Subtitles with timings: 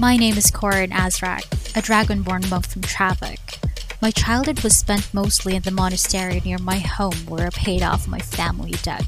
[0.00, 1.42] My name is Korinn Azraq,
[1.76, 3.58] a dragonborn monk from Travec.
[4.00, 8.06] My childhood was spent mostly in the monastery near my home where I paid off
[8.06, 9.04] my family debt.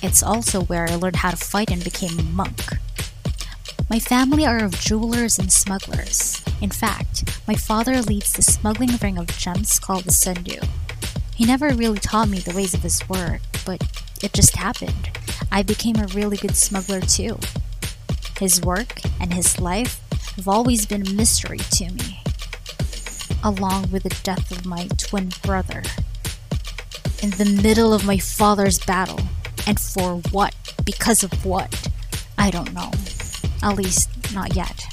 [0.00, 2.60] It's also where I learned how to fight and became a monk.
[3.90, 6.44] My family are of jewelers and smugglers.
[6.60, 10.64] In fact, my father leads the smuggling ring of gems called the Sundu.
[11.34, 13.82] He never really taught me the ways of his work, but
[14.22, 15.10] it just happened.
[15.50, 17.36] I became a really good smuggler too.
[18.38, 20.00] His work and his life
[20.36, 22.22] have always been a mystery to me,
[23.42, 25.82] along with the death of my twin brother.
[27.20, 29.20] In the middle of my father's battle,
[29.66, 30.54] and for what?
[30.84, 31.88] Because of what?
[32.38, 32.92] I don't know.
[33.62, 34.84] At least, not yet.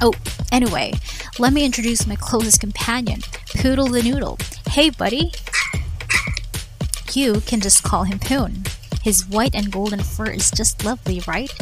[0.00, 0.12] Oh,
[0.50, 0.92] anyway,
[1.38, 3.20] let me introduce my closest companion,
[3.56, 4.38] Poodle the Noodle.
[4.70, 5.30] Hey, buddy!
[7.12, 8.64] You can just call him Poo-n.
[9.02, 11.52] His white and golden fur is just lovely, right?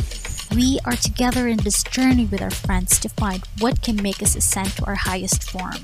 [0.55, 4.37] We are together in this journey with our friends to find what can make us
[4.37, 5.75] ascend to our highest form.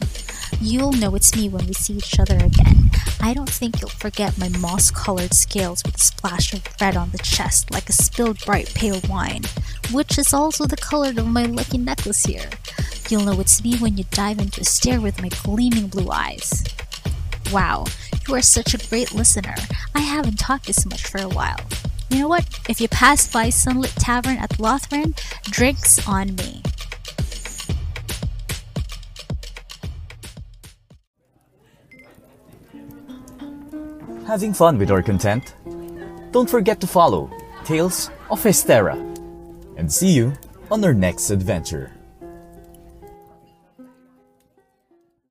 [0.61, 2.91] You'll know it's me when we see each other again.
[3.21, 7.11] I don't think you'll forget my moss colored scales with a splash of red on
[7.11, 9.43] the chest, like a spilled bright pale wine,
[9.91, 12.49] which is also the color of my lucky necklace here.
[13.09, 16.63] You'll know it's me when you dive into a stare with my gleaming blue eyes.
[17.53, 17.87] Wow,
[18.29, 19.57] you are such a great listener.
[19.97, 21.59] I haven't talked this much for a while.
[22.11, 22.45] You know what?
[22.69, 26.61] If you pass by Sunlit Tavern at Lothren, drinks on me.
[34.27, 35.55] Having fun with our content?
[36.33, 37.31] Don't forget to follow
[37.65, 38.95] Tales of Hystera
[39.77, 40.33] and see you
[40.71, 41.93] on our next adventure.